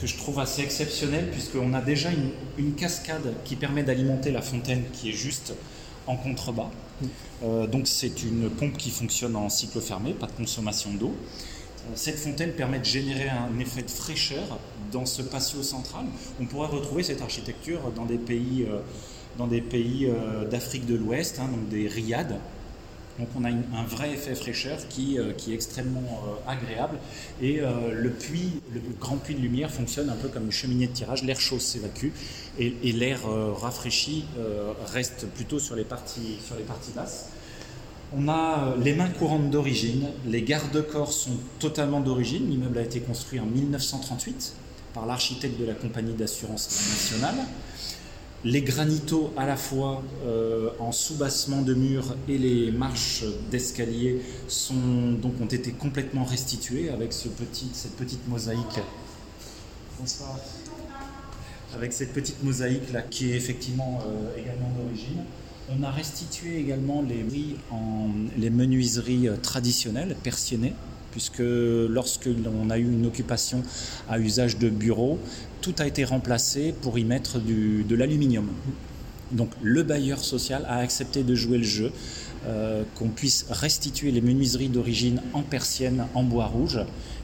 que 0.00 0.06
je 0.06 0.16
trouve 0.16 0.38
assez 0.38 0.62
exceptionnelles, 0.62 1.28
puisqu'on 1.30 1.74
a 1.74 1.80
déjà 1.80 2.10
une, 2.58 2.74
cascade 2.74 3.34
qui 3.44 3.56
permet 3.56 3.82
d'alimenter 3.82 4.30
la 4.30 4.42
fontaine 4.42 4.84
qui 4.92 5.10
est 5.10 5.14
juste 5.14 5.54
en 6.06 6.16
contrebas. 6.16 6.70
Euh, 7.42 7.66
donc 7.66 7.88
c'est 7.88 8.22
une 8.22 8.48
pompe 8.48 8.76
qui 8.76 8.90
fonctionne 8.90 9.36
en 9.36 9.48
cycle 9.48 9.80
fermé, 9.80 10.12
pas 10.12 10.26
de 10.26 10.32
consommation 10.32 10.92
d'eau. 10.92 11.14
Euh, 11.14 11.92
cette 11.94 12.18
fontaine 12.18 12.52
permet 12.52 12.78
de 12.78 12.84
générer 12.84 13.28
un 13.28 13.58
effet 13.58 13.82
de 13.82 13.90
fraîcheur 13.90 14.58
dans 14.92 15.06
ce 15.06 15.22
patio 15.22 15.62
central. 15.62 16.04
On 16.40 16.44
pourrait 16.44 16.68
retrouver 16.68 17.02
cette 17.02 17.22
architecture 17.22 17.80
dans 17.96 18.04
des 18.04 18.18
pays, 18.18 18.66
dans 19.38 19.46
des 19.46 19.62
pays 19.62 20.08
d'Afrique 20.50 20.86
de 20.86 20.94
l'Ouest, 20.94 21.40
hein, 21.40 21.48
donc 21.50 21.68
des 21.70 21.88
riades, 21.88 22.38
donc 23.18 23.28
on 23.36 23.44
a 23.44 23.48
un 23.50 23.84
vrai 23.86 24.12
effet 24.12 24.34
fraîcheur 24.34 24.78
qui, 24.88 25.18
euh, 25.18 25.32
est 25.48 25.52
extrêmement 25.52 26.00
euh, 26.00 26.50
agréable. 26.50 26.98
Et 27.40 27.60
euh, 27.60 27.92
le 27.92 28.10
puits, 28.10 28.60
le 28.72 28.80
grand 28.98 29.16
puits 29.16 29.34
de 29.34 29.40
lumière 29.40 29.70
fonctionne 29.70 30.08
un 30.08 30.16
peu 30.16 30.28
comme 30.28 30.46
une 30.46 30.52
cheminée 30.52 30.86
de 30.86 30.92
tirage. 30.92 31.22
L'air 31.22 31.38
chaud 31.38 31.58
s'évacue 31.58 32.08
et, 32.58 32.74
et 32.82 32.92
l'air 32.92 33.20
rafraîchi 33.60 34.24
reste 34.92 35.26
plutôt 35.26 35.58
sur 35.58 35.76
les 35.76 35.84
parties, 35.84 36.38
sur 36.44 36.56
les 36.56 36.64
parties 36.64 36.92
basses. 36.92 37.28
On 38.14 38.28
a 38.28 38.74
les 38.82 38.94
mains 38.94 39.08
courantes 39.08 39.50
d'origine. 39.50 40.08
Les 40.26 40.42
garde-corps 40.42 41.12
sont 41.12 41.38
totalement 41.58 42.00
d'origine. 42.00 42.48
L'immeuble 42.50 42.78
a 42.78 42.82
été 42.82 43.00
construit 43.00 43.40
en 43.40 43.46
1938 43.46 44.54
par 44.92 45.06
l'architecte 45.06 45.58
de 45.58 45.64
la 45.64 45.74
compagnie 45.74 46.12
d'assurance 46.12 46.68
nationale. 46.90 47.46
Les 48.44 48.62
granitos 48.62 49.32
à 49.36 49.46
la 49.46 49.56
fois 49.56 50.02
euh, 50.26 50.70
en 50.80 50.90
soubassement 50.90 51.62
de 51.62 51.74
murs 51.74 52.16
et 52.28 52.38
les 52.38 52.72
marches 52.72 53.22
d'escalier 53.52 54.20
sont 54.48 55.12
donc 55.12 55.40
ont 55.40 55.46
été 55.46 55.70
complètement 55.70 56.24
restitués 56.24 56.90
avec 56.90 57.12
cette 57.12 57.36
petite 57.36 58.26
mosaïque. 58.26 58.80
Avec 61.76 61.92
cette 61.92 62.12
petite 62.12 62.42
mosaïque 62.42 62.82
qui 63.10 63.30
est 63.30 63.36
effectivement 63.36 64.00
euh, 64.08 64.40
également 64.40 64.70
d'origine. 64.76 65.22
On 65.70 65.84
a 65.84 65.92
restitué 65.92 66.58
également 66.58 67.00
les, 67.00 67.24
en, 67.70 68.08
les 68.36 68.50
menuiseries 68.50 69.28
euh, 69.28 69.36
traditionnelles 69.36 70.16
persiennées 70.20 70.74
puisque 71.12 71.42
lorsque 71.42 72.26
l'on 72.26 72.70
a 72.70 72.78
eu 72.78 72.90
une 72.90 73.06
occupation 73.06 73.62
à 74.08 74.18
usage 74.18 74.58
de 74.58 74.68
bureau, 74.68 75.20
tout 75.60 75.74
a 75.78 75.86
été 75.86 76.04
remplacé 76.04 76.74
pour 76.82 76.98
y 76.98 77.04
mettre 77.04 77.38
de 77.38 77.94
l'aluminium. 77.94 78.48
Donc 79.32 79.50
le 79.62 79.82
bailleur 79.82 80.22
social 80.22 80.64
a 80.68 80.78
accepté 80.78 81.22
de 81.22 81.34
jouer 81.34 81.58
le 81.58 81.64
jeu, 81.64 81.92
euh, 82.46 82.82
qu'on 82.96 83.08
puisse 83.08 83.46
restituer 83.50 84.10
les 84.10 84.20
menuiseries 84.20 84.68
d'origine 84.68 85.22
en 85.32 85.42
persienne, 85.42 86.06
en 86.14 86.22
bois 86.22 86.46
rouge, 86.46 86.80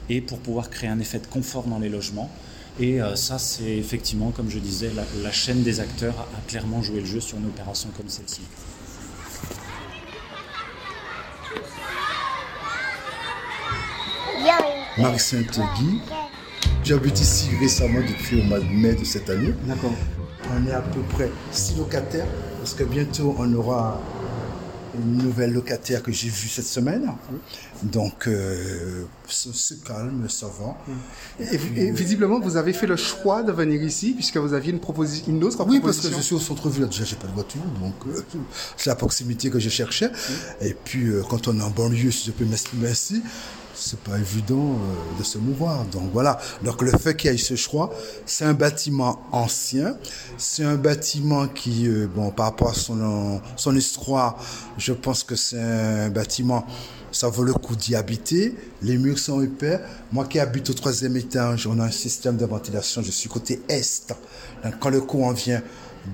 et 0.09 0.21
pour 0.21 0.39
pouvoir 0.39 0.69
créer 0.69 0.89
un 0.89 0.99
effet 0.99 1.19
de 1.19 1.27
confort 1.27 1.63
dans 1.63 1.79
les 1.79 1.89
logements. 1.89 2.29
Et 2.79 3.01
euh, 3.01 3.15
ça, 3.15 3.37
c'est 3.37 3.77
effectivement, 3.77 4.31
comme 4.31 4.49
je 4.49 4.59
disais, 4.59 4.89
la, 4.95 5.03
la, 5.21 5.31
chaîne 5.31 5.63
des 5.63 5.81
acteurs 5.81 6.15
a 6.19 6.49
clairement 6.49 6.81
joué 6.81 7.01
le 7.01 7.05
jeu 7.05 7.19
sur 7.19 7.37
une 7.37 7.47
opération 7.47 7.89
comme 7.97 8.07
celle-ci. 8.07 8.41
Marie-Sainte 14.97 15.59
Guy. 15.77 16.01
J'habite 16.83 17.19
ici 17.19 17.49
récemment 17.59 17.99
depuis 17.99 18.41
au 18.41 18.43
mois 18.43 18.59
de 18.59 18.65
mai 18.65 18.93
de 18.95 19.03
cette 19.03 19.29
année. 19.29 19.53
D'accord. 19.65 19.93
On 20.51 20.67
est 20.67 20.71
à 20.71 20.81
peu 20.81 21.01
près 21.01 21.29
six 21.51 21.77
locataires 21.77 22.27
parce 22.57 22.73
que 22.73 22.83
bientôt 22.83 23.35
on 23.37 23.53
aura 23.53 24.01
une 24.95 25.17
nouvelle 25.17 25.53
locataire 25.53 26.01
que 26.01 26.11
j'ai 26.11 26.29
vue 26.29 26.47
cette 26.47 26.65
semaine. 26.65 27.11
Donc, 27.83 28.27
euh, 28.27 29.05
c'est 29.27 29.83
calme, 29.83 30.27
ça 30.27 30.47
va. 30.47 30.75
Et, 31.51 31.91
visiblement, 31.91 32.39
vous 32.39 32.57
avez 32.57 32.73
fait 32.73 32.87
le 32.87 32.95
choix 32.95 33.43
de 33.43 33.51
venir 33.51 33.81
ici 33.81 34.13
puisque 34.13 34.37
vous 34.37 34.53
aviez 34.53 34.71
une, 34.71 34.79
proposition, 34.79 35.25
une 35.29 35.43
autre 35.43 35.55
proposition. 35.55 35.85
Oui, 35.85 35.93
parce 35.93 36.05
que 36.05 36.13
je 36.13 36.21
suis 36.21 36.35
au 36.35 36.39
centre-ville, 36.39 36.87
déjà, 36.87 37.03
j'ai 37.03 37.15
pas 37.15 37.27
de 37.27 37.33
voiture, 37.33 37.61
donc 37.81 37.93
euh, 38.07 38.21
c'est 38.77 38.89
la 38.89 38.95
proximité 38.95 39.49
que 39.49 39.59
je 39.59 39.69
cherchais. 39.69 40.11
Et 40.61 40.73
puis, 40.73 41.07
euh, 41.07 41.23
quand 41.29 41.47
on 41.47 41.57
est 41.59 41.63
en 41.63 41.69
banlieue, 41.69 42.11
si 42.11 42.27
je 42.27 42.31
peux 42.31 42.45
m'exprimer 42.45 42.89
ainsi, 42.89 43.21
c'est 43.79 43.99
pas 43.99 44.17
évident 44.17 44.73
euh, 44.73 45.19
de 45.19 45.23
se 45.23 45.37
mouvoir. 45.37 45.85
Donc 45.85 46.11
voilà. 46.13 46.39
Donc 46.63 46.81
le 46.81 46.91
fait 46.91 47.15
qu'il 47.15 47.31
y 47.31 47.33
ait 47.33 47.37
ce 47.37 47.55
choix, 47.55 47.93
c'est 48.25 48.45
un 48.45 48.53
bâtiment 48.53 49.21
ancien, 49.31 49.97
c'est 50.37 50.63
un 50.63 50.75
bâtiment 50.75 51.47
qui, 51.47 51.87
euh, 51.87 52.07
bon, 52.07 52.31
par 52.31 52.47
rapport 52.47 52.71
à 52.71 52.73
son, 52.73 53.75
histoire, 53.75 54.37
je 54.77 54.93
pense 54.93 55.23
que 55.23 55.35
c'est 55.35 55.61
un 55.61 56.09
bâtiment, 56.09 56.65
ça 57.11 57.29
vaut 57.29 57.43
le 57.43 57.53
coup 57.53 57.75
d'y 57.75 57.95
habiter. 57.95 58.55
Les 58.81 58.97
murs 58.97 59.19
sont 59.19 59.41
épais. 59.41 59.79
Moi 60.11 60.25
qui 60.25 60.39
habite 60.39 60.69
au 60.69 60.73
troisième 60.73 61.15
étage, 61.17 61.67
on 61.67 61.79
a 61.79 61.85
un 61.85 61.91
système 61.91 62.37
de 62.37 62.45
ventilation. 62.45 63.01
Je 63.01 63.11
suis 63.11 63.29
côté 63.29 63.61
est. 63.69 64.13
Quand 64.79 64.89
le 64.89 65.01
courant 65.01 65.31
vient 65.31 65.61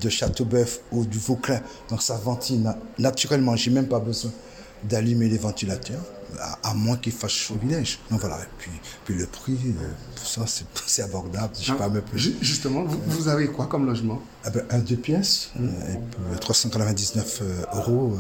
de 0.02 0.10
Châteauboeuf 0.10 0.80
ou 0.92 1.06
du 1.06 1.20
Vauclin, 1.20 1.62
donc 1.90 2.02
ça 2.02 2.16
ventile 2.16 2.74
naturellement. 2.98 3.56
J'ai 3.56 3.72
même 3.72 3.88
pas 3.88 4.00
besoin 4.00 4.32
d'allumer 4.84 5.30
les 5.30 5.38
ventilateurs 5.38 6.02
à, 6.64 6.74
moins 6.74 6.98
qu'il 6.98 7.12
fasse 7.12 7.32
chaud 7.32 7.58
village. 7.62 8.00
Donc 8.10 8.20
voilà, 8.22 8.38
et 8.38 8.48
puis, 8.58 8.72
puis 9.06 9.16
le 9.16 9.26
prix, 9.26 9.58
euh, 9.66 9.90
tout 10.16 10.26
ça, 10.26 10.46
c'est 10.86 11.02
abordable. 11.04 11.54
Je 11.60 11.66
sais 11.66 11.74
pas, 11.74 11.90
peu. 11.90 12.18
Justement, 12.18 12.84
vous, 12.84 13.28
avez 13.28 13.48
quoi 13.48 13.68
comme 13.68 13.86
logement? 13.86 14.22
Eh 14.46 14.50
ben, 14.50 14.66
Un 14.70 14.80
deux 14.80 14.98
pièces, 14.98 15.52
mmh. 15.56 15.68
et 16.36 16.40
399 16.40 17.40
euh, 17.42 17.64
euros, 17.76 18.18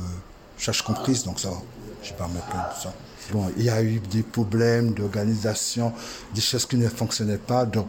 charge 0.58 0.82
comprise, 0.82 1.24
donc 1.24 1.40
ça 1.40 1.50
va. 1.50 1.58
Je 2.02 2.10
ne 2.10 2.14
vais 2.14 2.18
pas 2.18 2.28
me 2.28 2.40
plaindre 2.52 2.70
de 2.78 2.84
ça. 2.84 2.94
Bon, 3.32 3.52
il 3.58 3.64
y 3.64 3.70
a 3.70 3.82
eu 3.82 4.00
des 4.00 4.22
problèmes 4.22 4.94
d'organisation, 4.94 5.92
des 6.34 6.42
choses 6.42 6.66
qui 6.66 6.78
ne 6.78 6.88
fonctionnaient 6.88 7.40
pas. 7.40 7.66
Donc, 7.66 7.88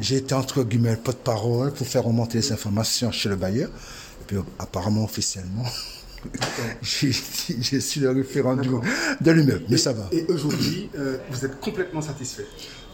j'ai 0.00 0.16
été 0.16 0.34
entre 0.34 0.62
guillemets 0.62 0.96
porte-parole 0.96 1.72
pour 1.72 1.86
faire 1.86 2.04
remonter 2.04 2.38
les 2.38 2.52
informations 2.52 3.10
chez 3.10 3.30
le 3.30 3.36
bailleur. 3.36 3.70
Et 3.70 4.24
puis, 4.26 4.36
apparemment, 4.58 5.04
officiellement, 5.04 5.64
j'ai 6.82 7.80
suis 7.80 8.00
le 8.00 8.10
référent 8.10 8.56
de 8.56 9.30
l'immeuble. 9.30 9.64
Mais 9.68 9.76
ça 9.76 9.92
va. 9.92 10.08
Et 10.12 10.24
aujourd'hui, 10.28 10.90
euh, 10.98 11.18
vous 11.30 11.44
êtes 11.44 11.60
complètement 11.60 12.00
satisfait 12.00 12.46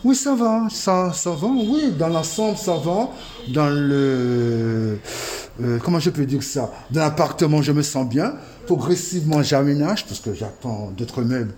Oui, 0.05 0.15
ça 0.15 0.35
va. 0.35 0.69
Ça, 0.71 1.13
ça 1.13 1.31
va. 1.31 1.47
Oui, 1.47 1.95
dans 1.99 2.09
l'ensemble, 2.09 2.57
ça 2.57 2.77
va. 2.77 3.11
Dans 3.53 3.69
le. 3.71 4.99
Euh, 5.63 5.79
comment 5.83 6.01
je 6.01 6.11
peux 6.11 6.25
dire 6.27 6.43
ça? 6.43 6.71
Dans 6.91 7.01
l'appartement, 7.01 7.63
je 7.63 7.73
me 7.73 7.83
sens 7.83 8.09
bien. 8.09 8.35
Progressivement, 8.67 9.43
j'aménage 9.43 10.07
parce 10.07 10.21
que 10.21 10.35
j'attends 10.35 10.93
d'autres 10.97 11.23
meubles 11.23 11.55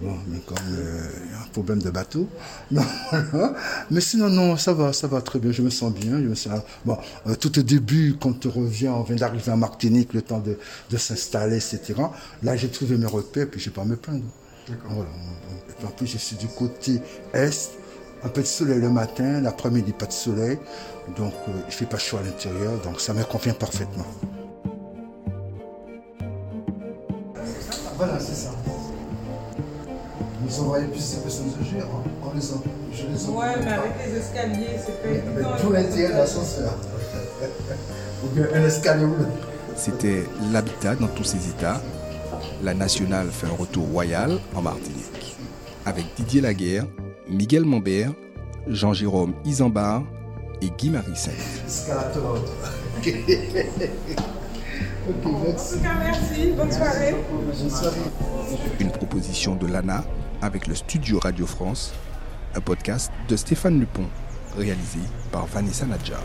Bon, 0.00 0.14
mais 0.28 0.38
comme 0.40 0.58
euh, 0.72 1.08
il 1.24 1.32
y 1.32 1.34
a 1.34 1.40
un 1.40 1.48
problème 1.52 1.80
de 1.80 1.90
bateau. 1.90 2.28
Mais 3.90 4.00
sinon, 4.00 4.28
non, 4.28 4.56
ça 4.58 4.74
va, 4.74 4.92
ça 4.92 5.06
va 5.06 5.22
très 5.22 5.38
bien. 5.38 5.52
Je 5.52 5.62
me 5.62 5.70
sens 5.70 5.92
bien. 5.92 6.18
Je 6.18 6.28
me 6.28 6.34
sens... 6.34 6.60
Bon, 6.84 6.98
euh, 7.26 7.34
tout 7.34 7.58
au 7.58 7.62
début, 7.62 8.16
quand 8.20 8.38
tu 8.38 8.48
reviens, 8.48 8.92
on 8.92 9.02
vient 9.02 9.16
d'arriver 9.16 9.50
en 9.52 9.56
Martinique, 9.56 10.12
le 10.12 10.20
temps 10.20 10.40
de, 10.40 10.58
de 10.90 10.96
s'installer, 10.98 11.56
etc. 11.56 11.94
Là, 12.42 12.56
j'ai 12.56 12.68
trouvé 12.68 12.98
mes 12.98 13.06
repères, 13.06 13.48
puis 13.48 13.58
je 13.58 13.70
n'ai 13.70 13.74
pas 13.74 13.82
à 13.82 13.84
me 13.86 13.96
plaindre. 13.96 14.24
Voilà. 14.84 15.08
Et 15.70 15.72
puis 15.72 15.86
en 15.86 15.90
plus, 15.90 16.06
je 16.06 16.18
suis 16.18 16.36
du 16.36 16.48
côté 16.48 17.00
est. 17.32 17.70
Un 18.22 18.28
peu 18.28 18.40
de 18.40 18.46
soleil 18.46 18.80
le 18.80 18.88
matin, 18.88 19.40
l'après-midi, 19.40 19.92
pas 19.92 20.06
de 20.06 20.12
soleil. 20.12 20.58
Donc, 21.16 21.32
euh, 21.48 21.52
je 21.68 21.74
ne 21.74 21.78
fais 21.78 21.86
pas 21.86 21.98
chaud 21.98 22.16
à 22.16 22.22
l'intérieur, 22.22 22.72
donc 22.82 23.00
ça 23.00 23.12
me 23.12 23.22
convient 23.22 23.52
parfaitement. 23.52 24.06
Voilà, 27.96 28.18
c'est 28.18 28.34
ça. 28.34 28.50
Vous 30.46 30.60
envoyez 30.60 30.86
plus 30.86 31.00
ces 31.00 31.20
personnes 31.20 31.52
âgées 31.60 31.82
en 31.82 32.32
les 32.32 32.52
en, 32.52 32.62
je 32.92 33.02
les 33.02 33.34
Ouais, 33.34 33.46
mais 33.64 33.72
avec 33.72 33.92
les 34.06 34.18
escaliers, 34.18 34.78
c'est 34.78 35.02
pas 35.02 35.08
évident. 35.08 35.50
Avec 35.50 35.62
tout 35.62 35.72
l'intérêt 35.72 36.12
de 36.12 36.18
l'ascenseur. 36.18 36.74
Ou 38.24 38.28
bien 38.28 38.46
un 38.54 38.64
escalier 38.64 39.06
C'était 39.74 40.24
l'habitat 40.52 40.94
dans 40.94 41.08
tous 41.08 41.24
ses 41.24 41.48
états. 41.48 41.80
La 42.62 42.74
nationale 42.74 43.28
fait 43.30 43.48
un 43.48 43.56
retour 43.56 43.88
royal 43.88 44.38
en 44.54 44.62
Martinique. 44.62 45.36
Avec 45.84 46.04
Didier 46.16 46.40
Laguerre, 46.40 46.86
Miguel 47.28 47.64
Mambert, 47.64 48.12
Jean-Jérôme 48.68 49.34
Isambard 49.44 50.04
et 50.62 50.70
Guy 50.78 50.90
Marissette. 50.90 51.34
Escalator. 51.66 52.38
Ok, 55.08 55.24
merci. 55.28 55.76
En 55.76 55.76
tout 55.76 55.82
cas, 55.82 55.94
merci. 56.00 56.52
Bonne 56.56 56.72
soirée. 56.72 57.14
Bonne 57.30 57.70
soirée. 57.70 57.96
Une 58.80 58.90
proposition 58.90 59.54
de 59.54 59.68
l'ANA 59.68 60.04
avec 60.42 60.66
le 60.66 60.74
Studio 60.74 61.18
Radio 61.18 61.46
France, 61.46 61.92
un 62.54 62.60
podcast 62.60 63.10
de 63.28 63.36
Stéphane 63.36 63.80
Lupon, 63.80 64.06
réalisé 64.56 65.00
par 65.30 65.46
Vanessa 65.46 65.86
Nadjar. 65.86 66.22